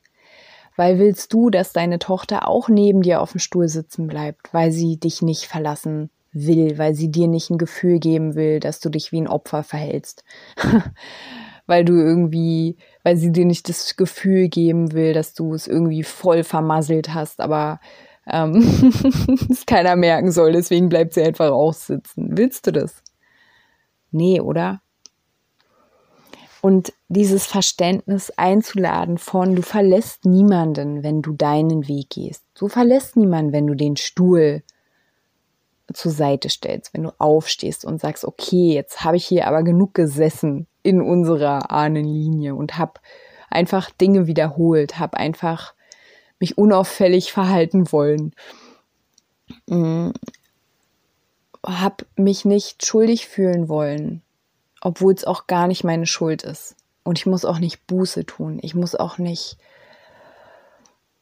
Weil 0.76 0.98
willst 0.98 1.32
du, 1.32 1.50
dass 1.50 1.72
deine 1.72 1.98
Tochter 1.98 2.48
auch 2.48 2.68
neben 2.68 3.02
dir 3.02 3.20
auf 3.20 3.32
dem 3.32 3.38
Stuhl 3.38 3.68
sitzen 3.68 4.06
bleibt, 4.06 4.52
weil 4.52 4.72
sie 4.72 4.98
dich 4.98 5.22
nicht 5.22 5.46
verlassen 5.46 6.10
will, 6.32 6.78
weil 6.78 6.94
sie 6.94 7.10
dir 7.10 7.28
nicht 7.28 7.50
ein 7.50 7.58
Gefühl 7.58 8.00
geben 8.00 8.34
will, 8.34 8.58
dass 8.60 8.80
du 8.80 8.88
dich 8.88 9.12
wie 9.12 9.20
ein 9.20 9.28
Opfer 9.28 9.62
verhältst. 9.62 10.24
weil 11.66 11.84
du 11.84 11.94
irgendwie, 11.94 12.76
weil 13.02 13.16
sie 13.16 13.32
dir 13.32 13.44
nicht 13.46 13.68
das 13.68 13.96
Gefühl 13.96 14.48
geben 14.48 14.92
will, 14.92 15.12
dass 15.12 15.34
du 15.34 15.54
es 15.54 15.66
irgendwie 15.66 16.02
voll 16.02 16.44
vermasselt 16.44 17.14
hast, 17.14 17.40
aber 17.40 17.80
ähm, 18.26 18.56
es 19.50 19.64
keiner 19.66 19.96
merken 19.96 20.30
soll, 20.30 20.52
deswegen 20.52 20.88
bleibt 20.88 21.14
sie 21.14 21.22
einfach 21.22 21.50
aussitzen. 21.50 22.36
Willst 22.36 22.66
du 22.66 22.72
das? 22.72 23.02
Nee, 24.10 24.40
oder? 24.40 24.80
Und 26.64 26.94
dieses 27.09 27.44
Verständnis 27.44 28.30
einzuladen 28.38 29.18
von, 29.18 29.54
du 29.54 29.61
verlässt 29.61 30.25
niemanden, 30.25 31.02
wenn 31.02 31.21
du 31.21 31.35
deinen 31.35 31.88
Weg 31.88 32.09
gehst. 32.09 32.42
Du 32.54 32.68
verlässt 32.68 33.18
niemanden, 33.18 33.52
wenn 33.52 33.66
du 33.66 33.75
den 33.75 33.99
Stuhl 33.99 34.62
zur 35.92 36.11
Seite 36.11 36.49
stellst, 36.49 36.94
wenn 36.94 37.02
du 37.02 37.12
aufstehst 37.18 37.85
und 37.85 38.00
sagst, 38.00 38.25
okay, 38.25 38.73
jetzt 38.73 39.04
habe 39.04 39.18
ich 39.18 39.26
hier 39.26 39.47
aber 39.47 39.62
genug 39.62 39.92
gesessen 39.92 40.66
in 40.83 41.02
unserer 41.02 41.71
Ahnenlinie 41.71 42.54
und 42.54 42.78
habe 42.78 42.94
einfach 43.50 43.90
Dinge 43.90 44.26
wiederholt, 44.26 44.99
habe 44.99 45.18
einfach 45.18 45.75
mich 46.40 46.56
unauffällig 46.56 47.30
verhalten 47.30 47.92
wollen, 47.92 48.35
hm, 49.68 50.14
habe 51.62 52.06
mich 52.16 52.47
nicht 52.47 52.87
schuldig 52.87 53.26
fühlen 53.28 53.68
wollen, 53.68 54.23
obwohl 54.84 55.14
es 55.14 55.24
auch 55.24 55.48
gar 55.48 55.66
nicht 55.66 55.82
meine 55.82 56.06
Schuld 56.06 56.44
ist. 56.44 56.76
Und 57.02 57.18
ich 57.18 57.26
muss 57.26 57.44
auch 57.44 57.58
nicht 57.58 57.86
Buße 57.86 58.26
tun. 58.26 58.58
Ich 58.62 58.74
muss 58.74 58.94
auch 58.94 59.18
nicht, 59.18 59.56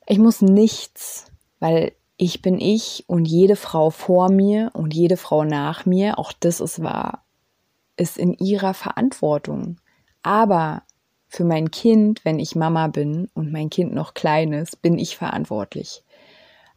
ich 0.06 0.18
muss 0.18 0.42
nichts, 0.42 1.26
weil 1.60 1.92
ich 2.16 2.42
bin 2.42 2.60
ich 2.60 3.04
und 3.06 3.24
jede 3.24 3.56
Frau 3.56 3.90
vor 3.90 4.30
mir 4.30 4.70
und 4.74 4.92
jede 4.92 5.16
Frau 5.16 5.44
nach 5.44 5.86
mir, 5.86 6.18
auch 6.18 6.32
das 6.32 6.60
ist 6.60 6.82
wahr, 6.82 7.24
ist 7.96 8.18
in 8.18 8.34
ihrer 8.34 8.74
Verantwortung. 8.74 9.80
Aber 10.22 10.82
für 11.28 11.44
mein 11.44 11.70
Kind, 11.70 12.24
wenn 12.24 12.40
ich 12.40 12.56
Mama 12.56 12.88
bin 12.88 13.30
und 13.32 13.52
mein 13.52 13.70
Kind 13.70 13.94
noch 13.94 14.14
klein 14.14 14.52
ist, 14.52 14.82
bin 14.82 14.98
ich 14.98 15.16
verantwortlich. 15.16 16.02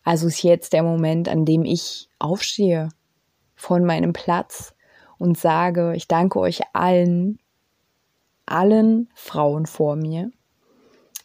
Also 0.04 0.28
ist 0.28 0.44
jetzt 0.44 0.72
der 0.72 0.84
Moment, 0.84 1.30
an 1.30 1.46
dem 1.46 1.66
ich 1.66 2.10
aufstehe 2.20 2.90
von 3.56 3.84
meinem 3.86 4.14
Platz 4.14 4.75
und 5.18 5.38
sage, 5.38 5.94
ich 5.96 6.08
danke 6.08 6.40
euch 6.40 6.62
allen, 6.74 7.40
allen 8.46 9.10
Frauen 9.16 9.66
vor 9.66 9.96
mir. 9.96 10.32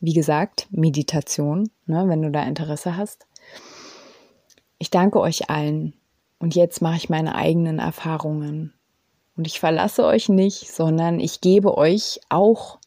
Wie 0.00 0.14
gesagt, 0.14 0.68
Meditation, 0.70 1.70
ne, 1.86 2.04
wenn 2.08 2.22
du 2.22 2.30
da 2.30 2.42
Interesse 2.42 2.96
hast. 2.96 3.26
Ich 4.78 4.90
danke 4.90 5.20
euch 5.20 5.50
allen 5.50 5.94
und 6.38 6.54
jetzt 6.54 6.80
mache 6.80 6.96
ich 6.96 7.10
meine 7.10 7.34
eigenen 7.34 7.78
Erfahrungen. 7.78 8.72
Und 9.36 9.46
ich 9.46 9.60
verlasse 9.60 10.04
euch 10.04 10.28
nicht, 10.28 10.72
sondern 10.72 11.20
ich 11.20 11.40
gebe 11.40 11.76
euch 11.76 12.20
auch 12.28 12.78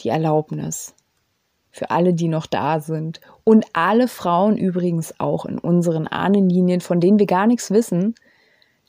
die 0.00 0.08
Erlaubnis 0.08 0.94
für 1.70 1.90
alle, 1.90 2.14
die 2.14 2.28
noch 2.28 2.46
da 2.46 2.80
sind. 2.80 3.20
Und 3.44 3.66
alle 3.72 4.06
Frauen 4.06 4.56
übrigens 4.56 5.18
auch 5.18 5.46
in 5.46 5.58
unseren 5.58 6.06
Ahnenlinien, 6.06 6.80
von 6.80 7.00
denen 7.00 7.18
wir 7.18 7.26
gar 7.26 7.46
nichts 7.46 7.70
wissen, 7.70 8.14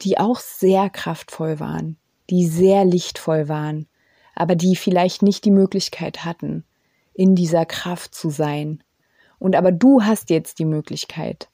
die 0.02 0.18
auch 0.18 0.40
sehr 0.40 0.90
kraftvoll 0.90 1.60
waren, 1.60 1.98
die 2.30 2.48
sehr 2.48 2.86
lichtvoll 2.86 3.48
waren, 3.48 3.88
aber 4.36 4.56
die 4.56 4.76
vielleicht 4.76 5.22
nicht 5.22 5.46
die 5.46 5.52
Möglichkeit 5.52 6.26
hatten, 6.26 6.66
in 7.14 7.36
dieser 7.36 7.66
Kraft 7.66 8.16
zu 8.16 8.30
sein. 8.30 8.84
Und 9.40 9.56
aber 9.56 9.72
du 9.72 10.04
hast 10.04 10.30
jetzt 10.30 10.60
die 10.60 10.66
Möglichkeit. 10.66 11.50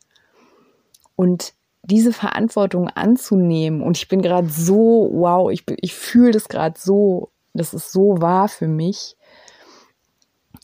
Und 1.15 1.53
diese 1.84 2.13
Verantwortung 2.13 2.88
anzunehmen, 2.88 3.81
und 3.81 3.98
ich 3.98 4.08
bin 4.08 4.22
gerade 4.22 4.48
so, 4.48 5.10
wow, 5.12 5.51
ich, 5.51 5.65
ich 5.81 5.93
fühle 5.93 6.31
das 6.31 6.48
gerade 6.48 6.79
so, 6.79 7.31
das 7.53 7.74
ist 7.74 7.91
so 7.91 8.22
wahr 8.22 8.48
für 8.48 8.67
mich, 8.67 9.17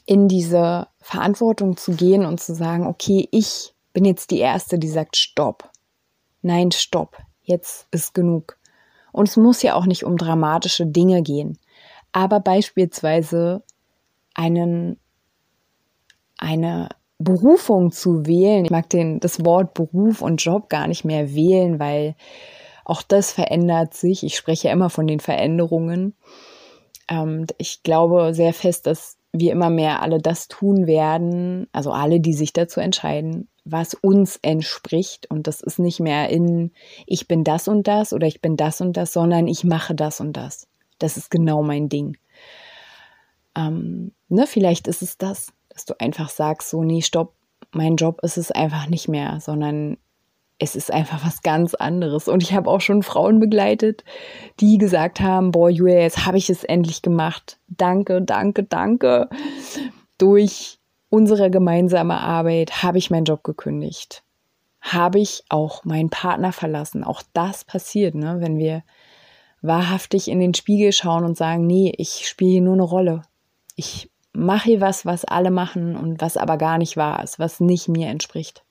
in 0.06 0.28
diese 0.28 0.88
Verantwortung 1.02 1.78
zu 1.78 1.94
gehen 1.94 2.26
und 2.26 2.40
zu 2.40 2.54
sagen, 2.54 2.86
okay, 2.86 3.28
ich 3.32 3.74
bin 3.92 4.06
jetzt 4.06 4.30
die 4.32 4.40
Erste, 4.40 4.78
die 4.78 4.88
sagt, 4.88 5.18
stopp. 5.18 5.70
Nein, 6.42 6.72
stopp 6.72 7.25
jetzt 7.46 7.88
ist 7.92 8.14
genug. 8.14 8.58
Und 9.12 9.30
es 9.30 9.38
muss 9.38 9.62
ja 9.62 9.76
auch 9.76 9.86
nicht 9.86 10.04
um 10.04 10.18
dramatische 10.18 10.86
Dinge 10.86 11.22
gehen, 11.22 11.58
aber 12.12 12.40
beispielsweise 12.40 13.64
einen, 14.34 15.00
eine 16.38 16.90
Berufung 17.18 17.92
zu 17.92 18.26
wählen. 18.26 18.66
Ich 18.66 18.72
mag 18.72 18.90
den, 18.90 19.20
das 19.20 19.46
Wort 19.46 19.74
Beruf 19.74 20.22
und 20.22 20.44
Job 20.44 20.70
gar 20.70 20.88
nicht 20.88 21.06
mehr 21.06 21.34
wählen, 21.34 21.80
weil 21.80 22.16
auch 22.84 23.02
das 23.02 23.32
verändert 23.32 23.94
sich. 23.94 24.24
Ich 24.24 24.36
spreche 24.36 24.68
ja 24.68 24.74
immer 24.74 24.90
von 24.90 25.08
den 25.08 25.20
Veränderungen. 25.20 26.14
Ähm, 27.10 27.48
ich 27.58 27.84
glaube 27.84 28.34
sehr 28.34 28.54
fest, 28.54 28.86
dass 28.86 29.18
wir 29.32 29.52
immer 29.52 29.70
mehr 29.70 30.02
alle 30.02 30.20
das 30.20 30.48
tun 30.48 30.88
werden, 30.88 31.68
also 31.72 31.92
alle, 31.92 32.20
die 32.20 32.34
sich 32.34 32.54
dazu 32.54 32.80
entscheiden, 32.80 33.50
was 33.66 33.96
uns 33.96 34.38
entspricht. 34.42 35.30
Und 35.30 35.48
das 35.48 35.60
ist 35.60 35.80
nicht 35.80 36.00
mehr 36.00 36.30
in, 36.30 36.72
ich 37.06 37.28
bin 37.28 37.44
das 37.44 37.68
und 37.68 37.88
das 37.88 38.14
oder 38.14 38.28
ich 38.28 38.42
bin 38.42 38.56
das 38.56 38.80
und 38.80 38.96
das, 38.96 39.12
sondern 39.12 39.48
ich 39.48 39.64
mache 39.64 39.96
das 39.96 40.22
und 40.22 40.34
das. 40.34 40.68
Das 41.00 41.18
ist 41.18 41.30
genau 41.30 41.64
mein 41.64 41.90
Ding. 41.90 42.18
Ähm, 43.58 44.12
ne, 44.30 44.48
vielleicht 44.48 44.88
ist 44.88 45.02
es 45.02 45.18
das, 45.18 45.52
dass 45.70 45.86
du 45.86 46.00
einfach 46.00 46.30
sagst, 46.30 46.70
so, 46.70 46.84
nee, 46.84 47.02
stopp, 47.02 47.34
mein 47.72 47.96
Job 47.96 48.20
ist 48.22 48.38
es 48.38 48.52
einfach 48.52 48.88
nicht 48.88 49.10
mehr, 49.10 49.40
sondern 49.42 49.98
es 50.58 50.76
ist 50.76 50.92
einfach 50.92 51.26
was 51.26 51.42
ganz 51.42 51.74
anderes. 51.74 52.28
Und 52.28 52.42
ich 52.44 52.54
habe 52.54 52.70
auch 52.70 52.82
schon 52.82 53.04
Frauen 53.04 53.40
begleitet, 53.40 54.04
die 54.60 54.78
gesagt 54.78 55.20
haben, 55.20 55.52
boah, 55.52 55.70
Julia, 55.70 56.00
jetzt 56.00 56.26
habe 56.26 56.38
ich 56.38 56.50
es 56.50 56.64
endlich 56.64 57.02
gemacht. 57.02 57.58
Danke, 57.68 58.22
danke, 58.22 58.64
danke. 58.64 59.30
Durch 60.18 60.80
unserer 61.10 61.50
gemeinsamen 61.50 62.18
Arbeit 62.18 62.84
habe 62.84 62.98
ich 62.98 63.10
meinen 63.10 63.26
Job 63.26 63.44
gekündigt. 63.44 64.24
Habe 64.82 65.20
ich 65.20 65.44
auch 65.50 65.84
meinen 65.86 66.10
Partner 66.10 66.52
verlassen. 66.52 67.04
Auch 67.04 67.24
das 67.34 67.64
passiert, 67.64 68.16
ne? 68.16 68.38
wenn 68.40 68.58
wir 68.58 68.84
wahrhaftig 69.62 70.28
in 70.28 70.40
den 70.40 70.54
Spiegel 70.54 70.92
schauen 70.92 71.24
und 71.24 71.38
sagen, 71.38 71.66
nee, 71.66 71.94
ich 71.98 72.28
spiele 72.28 72.52
hier 72.52 72.62
nur 72.62 72.74
eine 72.74 72.84
Rolle. 72.84 73.24
Ich 73.76 74.10
mache 74.34 74.70
hier 74.70 74.82
was, 74.82 75.06
was 75.06 75.26
alle 75.26 75.52
machen 75.52 75.96
und 75.96 76.22
was 76.22 76.38
aber 76.38 76.58
gar 76.58 76.78
nicht 76.78 76.98
wahr 76.98 77.24
ist, 77.24 77.40
was 77.40 77.60
nicht 77.60 77.88
mir 77.88 78.10
entspricht. 78.10 78.64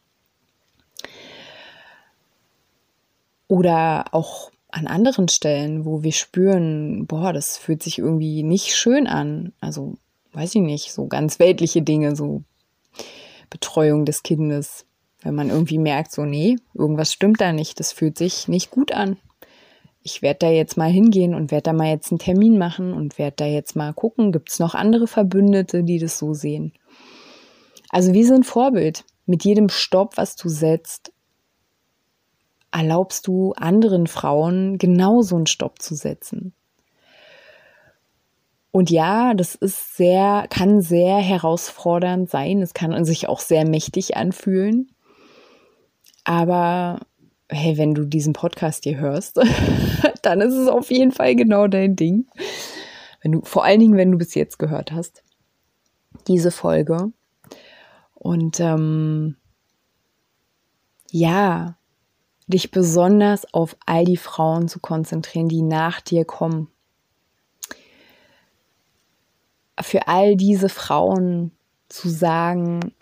Oder 3.49 4.07
auch 4.13 4.51
an 4.71 4.87
anderen 4.87 5.29
Stellen, 5.29 5.85
wo 5.85 6.03
wir 6.03 6.13
spüren, 6.13 7.07
boah, 7.07 7.33
das 7.33 7.57
fühlt 7.57 7.83
sich 7.83 7.99
irgendwie 7.99 8.43
nicht 8.43 8.75
schön 8.75 9.07
an. 9.07 9.53
Also 9.61 9.95
weiß 10.35 10.55
ich 10.57 10.61
nicht, 10.61 10.93
so 10.93 11.07
ganz 11.07 11.39
weltliche 11.39 11.83
Dinge, 11.83 12.17
so 12.17 12.43
Betreuung 13.51 14.05
des 14.05 14.23
Kindes. 14.23 14.87
Wenn 15.23 15.35
man 15.35 15.49
irgendwie 15.49 15.79
merkt, 15.79 16.13
so, 16.13 16.25
nee, 16.25 16.57
irgendwas 16.75 17.13
stimmt 17.13 17.41
da 17.41 17.53
nicht, 17.53 17.81
das 17.81 17.93
fühlt 17.93 18.19
sich 18.19 18.49
nicht 18.49 18.71
gut 18.71 18.93
an. 18.93 19.17
Ich 20.03 20.21
werde 20.21 20.41
da 20.41 20.51
jetzt 20.51 20.77
mal 20.77 20.91
hingehen 20.91 21.35
und 21.35 21.51
werde 21.51 21.63
da 21.63 21.73
mal 21.73 21.89
jetzt 21.89 22.13
einen 22.13 22.19
Termin 22.19 22.59
machen 22.59 22.93
und 22.93 23.17
werde 23.17 23.37
da 23.39 23.47
jetzt 23.47 23.75
mal 23.75 23.95
gucken, 23.95 24.33
gibt 24.33 24.51
es 24.51 24.59
noch 24.59 24.75
andere 24.75 25.07
Verbündete, 25.07 25.83
die 25.83 25.99
das 25.99 26.19
so 26.19 26.35
sehen. 26.35 26.75
Also 27.89 28.13
wie 28.13 28.25
so 28.25 28.35
ein 28.35 28.45
Vorbild. 28.45 29.05
Mit 29.25 29.45
jedem 29.45 29.71
Stopp, 29.71 30.19
was 30.19 30.37
du 30.37 30.51
setzt, 30.51 31.11
erlaubst 32.71 33.27
du 33.27 33.53
anderen 33.53 34.07
Frauen 34.07 34.77
genauso 34.77 35.37
einen 35.37 35.47
Stopp 35.47 35.81
zu 35.81 35.95
setzen. 35.95 36.53
Und 38.75 38.91
ja, 38.91 39.35
das 39.35 39.55
ist 39.55 39.97
sehr, 39.97 40.47
kann 40.51 40.81
sehr 40.81 41.19
herausfordernd 41.19 42.29
sein. 42.29 42.61
Es 42.61 42.75
kann 42.75 43.05
sich 43.05 43.29
auch 43.29 43.39
sehr 43.39 43.65
mächtig 43.65 44.17
anfühlen. 44.17 44.91
Aber 46.25 46.99
hey, 47.49 47.79
wenn 47.79 47.95
du 47.95 48.05
diesen 48.05 48.33
Podcast 48.33 48.83
hier 48.83 48.99
hörst, 48.99 49.39
dann 50.23 50.41
ist 50.41 50.55
es 50.55 50.67
auf 50.67 50.91
jeden 50.91 51.13
Fall 51.13 51.37
genau 51.37 51.69
dein 51.69 51.95
Ding. 51.95 52.27
Wenn 53.23 53.31
du, 53.31 53.43
vor 53.45 53.65
allen 53.65 53.79
Dingen, 53.79 53.97
wenn 53.97 54.11
du 54.11 54.19
bis 54.19 54.35
jetzt 54.35 54.59
gehört 54.59 54.91
hast, 54.91 55.23
diese 56.27 56.51
Folge. 56.51 57.13
Und 58.13 58.59
ähm, 58.59 59.37
ja, 61.13 61.77
dich 62.49 62.73
besonders 62.73 63.55
auf 63.55 63.77
all 63.87 64.05
die 64.05 64.17
Frauen 64.17 64.67
zu 64.67 64.81
konzentrieren, 64.81 65.49
die 65.49 65.63
nach 65.63 66.01
dir 66.01 66.25
kommen. 66.25 66.74
Für 69.81 70.09
all 70.09 70.37
diese 70.37 70.69
Frauen 70.69 71.51
zu 71.89 72.09
sagen, 72.09 72.95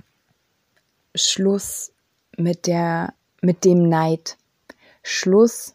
Schluss 1.14 1.92
mit 2.36 2.66
der, 2.66 3.14
mit 3.40 3.64
dem 3.64 3.88
Neid. 3.88 4.36
Schluss 5.02 5.74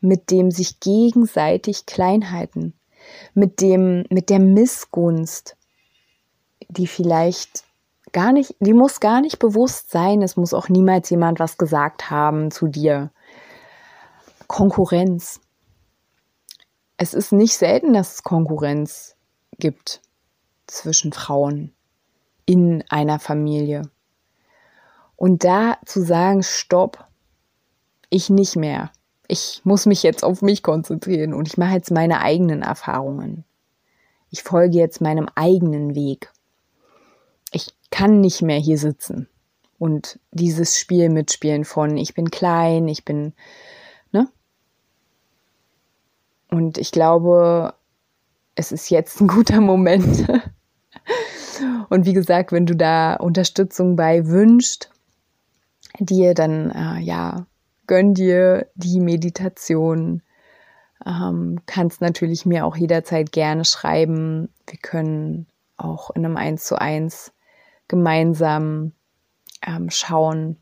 mit 0.00 0.30
dem 0.30 0.50
sich 0.50 0.80
gegenseitig 0.80 1.86
Kleinheiten, 1.86 2.74
mit 3.34 3.60
dem, 3.60 4.04
mit 4.10 4.30
der 4.30 4.40
Missgunst, 4.40 5.56
die 6.68 6.86
vielleicht 6.86 7.64
gar 8.10 8.32
nicht, 8.32 8.56
die 8.60 8.74
muss 8.74 9.00
gar 9.00 9.20
nicht 9.20 9.38
bewusst 9.38 9.90
sein. 9.90 10.22
Es 10.22 10.36
muss 10.36 10.54
auch 10.54 10.68
niemals 10.68 11.08
jemand 11.10 11.38
was 11.38 11.56
gesagt 11.56 12.10
haben 12.10 12.50
zu 12.50 12.66
dir. 12.66 13.10
Konkurrenz. 14.48 15.40
Es 16.96 17.14
ist 17.14 17.32
nicht 17.32 17.56
selten, 17.56 17.92
dass 17.92 18.14
es 18.14 18.22
Konkurrenz 18.22 19.16
gibt 19.58 20.02
zwischen 20.66 21.12
Frauen 21.12 21.72
in 22.46 22.84
einer 22.88 23.18
Familie. 23.18 23.82
Und 25.16 25.44
da 25.44 25.78
zu 25.84 26.02
sagen, 26.02 26.42
stopp, 26.42 27.06
ich 28.10 28.28
nicht 28.28 28.56
mehr. 28.56 28.90
Ich 29.28 29.60
muss 29.64 29.86
mich 29.86 30.02
jetzt 30.02 30.24
auf 30.24 30.42
mich 30.42 30.62
konzentrieren 30.62 31.32
und 31.32 31.48
ich 31.48 31.56
mache 31.56 31.74
jetzt 31.74 31.90
meine 31.90 32.20
eigenen 32.20 32.62
Erfahrungen. 32.62 33.44
Ich 34.30 34.42
folge 34.42 34.76
jetzt 34.76 35.00
meinem 35.00 35.28
eigenen 35.34 35.94
Weg. 35.94 36.30
Ich 37.52 37.74
kann 37.90 38.20
nicht 38.20 38.42
mehr 38.42 38.58
hier 38.58 38.78
sitzen 38.78 39.28
und 39.78 40.18
dieses 40.30 40.78
Spiel 40.78 41.08
mitspielen 41.08 41.64
von 41.64 41.96
ich 41.96 42.14
bin 42.14 42.30
klein, 42.30 42.88
ich 42.88 43.04
bin, 43.04 43.32
ne? 44.10 44.28
Und 46.50 46.78
ich 46.78 46.92
glaube, 46.92 47.74
es 48.54 48.72
ist 48.72 48.90
jetzt 48.90 49.20
ein 49.20 49.28
guter 49.28 49.60
Moment. 49.60 50.26
Und 51.88 52.06
wie 52.06 52.12
gesagt, 52.12 52.52
wenn 52.52 52.66
du 52.66 52.76
da 52.76 53.14
Unterstützung 53.14 53.96
bei 53.96 54.26
wünscht, 54.26 54.90
dir, 55.98 56.34
dann 56.34 56.70
äh, 56.70 57.00
ja, 57.00 57.46
gönn 57.86 58.14
dir 58.14 58.68
die 58.74 59.00
Meditation. 59.00 60.22
Ähm, 61.04 61.60
kannst 61.66 62.00
natürlich 62.00 62.46
mir 62.46 62.64
auch 62.64 62.76
jederzeit 62.76 63.32
gerne 63.32 63.64
schreiben. 63.64 64.48
Wir 64.66 64.78
können 64.78 65.46
auch 65.76 66.10
in 66.10 66.24
einem 66.24 66.36
1 66.36 66.64
zu 66.64 66.80
1 66.80 67.32
gemeinsam 67.88 68.92
ähm, 69.66 69.90
schauen, 69.90 70.56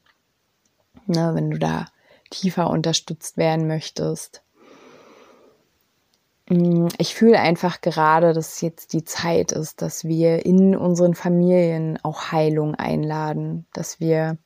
ne, 1.06 1.32
wenn 1.34 1.50
du 1.50 1.58
da 1.58 1.86
tiefer 2.30 2.70
unterstützt 2.70 3.36
werden 3.36 3.66
möchtest. 3.66 4.42
Mm, 6.50 6.88
ich 6.98 7.14
fühle 7.14 7.40
einfach 7.40 7.80
gerade, 7.80 8.34
dass 8.34 8.60
jetzt 8.60 8.92
die 8.92 9.04
Zeit 9.04 9.52
ist, 9.52 9.80
dass 9.80 10.04
wir 10.04 10.44
in 10.44 10.76
unseren 10.76 11.14
Familien 11.14 11.98
auch 12.02 12.32
Heilung 12.32 12.74
einladen, 12.74 13.66
dass 13.72 13.98
wir 14.00 14.36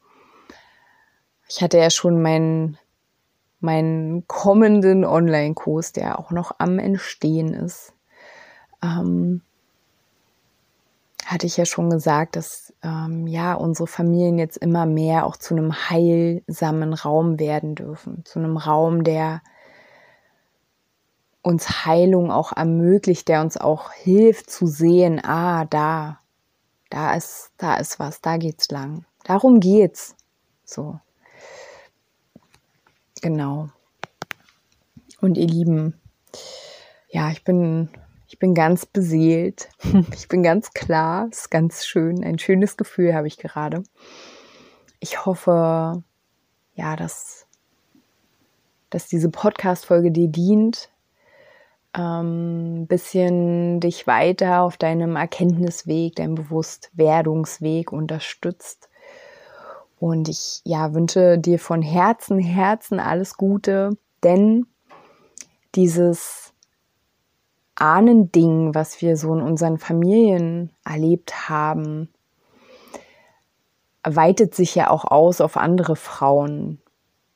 ich 1.48 1.62
hatte 1.62 1.78
ja 1.78 1.90
schon 1.90 2.22
meinen, 2.22 2.78
meinen 3.60 4.26
kommenden 4.26 5.04
Online-Kurs, 5.04 5.92
der 5.92 6.18
auch 6.18 6.30
noch 6.30 6.52
am 6.58 6.78
Entstehen 6.78 7.54
ist. 7.54 7.92
Ähm, 8.82 9.42
hatte 11.26 11.46
ich 11.46 11.56
ja 11.56 11.64
schon 11.64 11.90
gesagt, 11.90 12.36
dass 12.36 12.74
ähm, 12.82 13.26
ja 13.26 13.54
unsere 13.54 13.86
Familien 13.86 14.38
jetzt 14.38 14.58
immer 14.58 14.84
mehr 14.84 15.26
auch 15.26 15.36
zu 15.36 15.54
einem 15.54 15.88
heilsamen 15.90 16.92
Raum 16.92 17.38
werden 17.38 17.74
dürfen, 17.74 18.24
zu 18.24 18.38
einem 18.38 18.56
Raum, 18.56 19.04
der 19.04 19.40
uns 21.44 21.84
Heilung 21.84 22.30
auch 22.32 22.52
ermöglicht, 22.52 23.28
der 23.28 23.42
uns 23.42 23.58
auch 23.58 23.92
hilft 23.92 24.50
zu 24.50 24.66
sehen, 24.66 25.20
ah, 25.22 25.66
da, 25.66 26.18
da 26.88 27.14
ist, 27.14 27.52
da 27.58 27.76
ist 27.76 28.00
was, 28.00 28.22
da 28.22 28.38
geht's 28.38 28.70
lang. 28.70 29.04
Darum 29.24 29.60
geht's. 29.60 30.16
So. 30.64 30.98
Genau. 33.20 33.68
Und 35.20 35.36
ihr 35.36 35.46
Lieben, 35.46 36.00
ja, 37.10 37.30
ich 37.30 37.44
bin, 37.44 37.90
ich 38.26 38.38
bin 38.38 38.54
ganz 38.54 38.86
beseelt. 38.86 39.68
Ich 40.14 40.28
bin 40.28 40.42
ganz 40.42 40.72
klar. 40.72 41.28
Es 41.30 41.40
ist 41.40 41.50
ganz 41.50 41.84
schön. 41.84 42.24
Ein 42.24 42.38
schönes 42.38 42.78
Gefühl 42.78 43.14
habe 43.14 43.28
ich 43.28 43.36
gerade. 43.36 43.82
Ich 44.98 45.26
hoffe, 45.26 46.02
ja, 46.74 46.96
dass, 46.96 47.46
dass 48.88 49.08
diese 49.08 49.28
Podcast-Folge 49.28 50.10
dir 50.10 50.28
dient, 50.28 50.88
ähm, 51.96 52.86
bisschen 52.88 53.80
dich 53.80 54.06
weiter 54.06 54.62
auf 54.62 54.76
deinem 54.76 55.16
Erkenntnisweg, 55.16 56.16
deinem 56.16 56.34
Bewusstwerdungsweg 56.34 57.92
unterstützt 57.92 58.88
und 60.04 60.28
ich 60.28 60.60
ja, 60.64 60.92
wünsche 60.92 61.38
dir 61.38 61.58
von 61.58 61.80
Herzen, 61.80 62.38
Herzen 62.38 63.00
alles 63.00 63.38
Gute, 63.38 63.96
denn 64.22 64.66
dieses 65.74 66.52
Ahnending, 67.74 68.74
was 68.74 69.00
wir 69.00 69.16
so 69.16 69.34
in 69.34 69.40
unseren 69.40 69.78
Familien 69.78 70.70
erlebt 70.84 71.48
haben, 71.48 72.12
weitet 74.02 74.54
sich 74.54 74.74
ja 74.74 74.90
auch 74.90 75.06
aus 75.06 75.40
auf 75.40 75.56
andere 75.56 75.96
Frauen. 75.96 76.82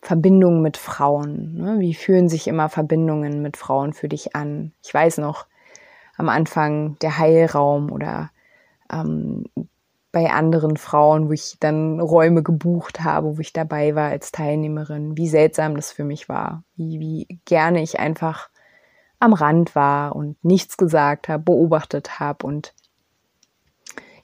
Verbindungen 0.01 0.63
mit 0.63 0.77
Frauen. 0.77 1.55
Ne? 1.55 1.81
Wie 1.81 1.95
fühlen 1.95 2.29
sich 2.29 2.47
immer 2.49 2.69
Verbindungen 2.69 3.43
mit 3.43 3.57
Frauen 3.57 3.93
für 3.93 4.09
dich 4.09 4.35
an? 4.37 4.73
Ich 4.83 4.93
weiß 4.93 5.19
noch, 5.19 5.47
am 6.17 6.29
Anfang 6.29 6.99
der 7.01 7.19
Heilraum 7.19 7.91
oder 7.91 8.31
ähm, 8.93 9.45
bei 10.13 10.31
anderen 10.31 10.77
Frauen, 10.77 11.29
wo 11.29 11.33
ich 11.33 11.57
dann 11.61 12.01
Räume 12.01 12.43
gebucht 12.43 13.03
habe, 13.05 13.37
wo 13.37 13.41
ich 13.41 13.53
dabei 13.53 13.95
war 13.95 14.09
als 14.09 14.33
Teilnehmerin, 14.33 15.17
wie 15.17 15.29
seltsam 15.29 15.77
das 15.77 15.93
für 15.93 16.05
mich 16.05 16.29
war, 16.29 16.65
wie, 16.77 16.99
wie 16.99 17.41
gerne 17.45 17.83
ich 17.83 18.01
einfach 18.01 18.49
am 19.21 19.33
Rand 19.33 19.75
war 19.75 20.17
und 20.17 20.43
nichts 20.45 20.77
gesagt 20.77 21.29
habe, 21.29 21.43
beobachtet 21.43 22.21
habe 22.21 22.47
und 22.47 22.75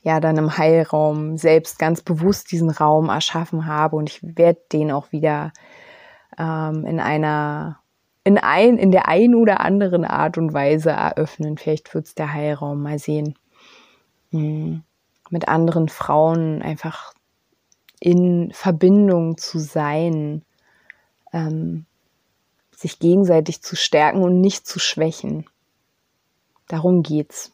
ja, 0.04 0.20
dann 0.20 0.36
im 0.36 0.56
Heilraum 0.56 1.36
selbst 1.36 1.78
ganz 1.78 2.00
bewusst 2.00 2.52
diesen 2.52 2.70
Raum 2.70 3.08
erschaffen 3.08 3.66
habe 3.66 3.96
und 3.96 4.08
ich 4.08 4.20
werde 4.22 4.60
den 4.72 4.92
auch 4.92 5.10
wieder 5.10 5.52
ähm, 6.38 6.84
in 6.86 7.00
einer 7.00 7.80
in 8.22 8.38
ein 8.38 8.78
in 8.78 8.92
der 8.92 9.08
ein 9.08 9.34
oder 9.34 9.60
anderen 9.60 10.04
Art 10.04 10.38
und 10.38 10.54
Weise 10.54 10.90
eröffnen. 10.90 11.58
Vielleicht 11.58 11.92
wird's 11.92 12.14
der 12.14 12.32
Heilraum 12.32 12.82
mal 12.82 12.98
sehen. 12.98 13.36
Hm 14.30 14.84
mit 15.30 15.48
anderen 15.48 15.88
Frauen 15.88 16.62
einfach 16.62 17.12
in 18.00 18.52
Verbindung 18.52 19.36
zu 19.38 19.58
sein, 19.58 20.44
ähm, 21.32 21.86
sich 22.70 22.98
gegenseitig 22.98 23.62
zu 23.62 23.76
stärken 23.76 24.22
und 24.22 24.40
nicht 24.40 24.66
zu 24.66 24.78
schwächen. 24.78 25.46
Darum 26.68 27.02
geht's. 27.02 27.50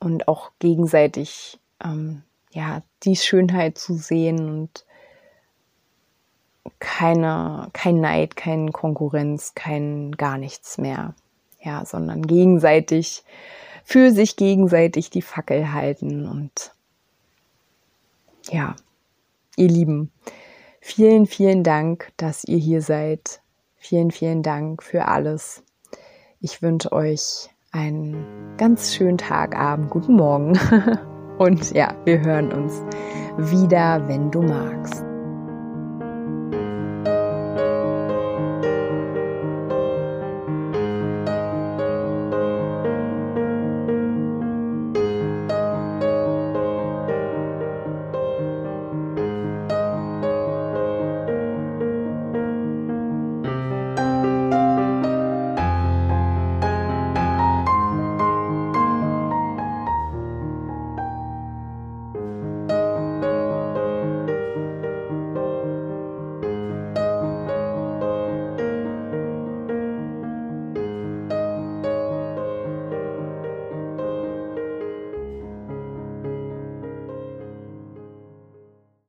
Und 0.00 0.28
auch 0.28 0.52
gegenseitig 0.58 1.58
ähm, 1.82 2.22
ja 2.50 2.82
die 3.02 3.16
Schönheit 3.16 3.78
zu 3.78 3.94
sehen 3.94 4.48
und 4.48 4.84
keine, 6.78 7.68
kein 7.72 8.00
Neid, 8.00 8.36
keine 8.36 8.70
Konkurrenz, 8.70 9.54
kein 9.54 10.12
gar 10.12 10.38
nichts 10.38 10.78
mehr. 10.78 11.14
Ja, 11.60 11.84
sondern 11.84 12.22
gegenseitig 12.22 13.24
für 13.82 14.12
sich 14.12 14.36
gegenseitig 14.36 15.10
die 15.10 15.22
Fackel 15.22 15.72
halten. 15.72 16.28
Und 16.28 16.72
ja, 18.50 18.76
ihr 19.56 19.68
Lieben, 19.68 20.12
vielen, 20.80 21.26
vielen 21.26 21.64
Dank, 21.64 22.12
dass 22.16 22.44
ihr 22.44 22.58
hier 22.58 22.82
seid. 22.82 23.40
Vielen, 23.76 24.10
vielen 24.10 24.42
Dank 24.42 24.82
für 24.82 25.06
alles. 25.06 25.62
Ich 26.40 26.62
wünsche 26.62 26.92
euch 26.92 27.48
einen 27.72 28.56
ganz 28.56 28.94
schönen 28.94 29.18
Tag, 29.18 29.56
Abend, 29.56 29.90
guten 29.90 30.14
Morgen. 30.14 30.58
Und 31.38 31.72
ja, 31.72 31.94
wir 32.04 32.20
hören 32.20 32.52
uns 32.52 32.82
wieder, 33.36 34.06
wenn 34.08 34.30
du 34.30 34.42
magst. 34.42 35.07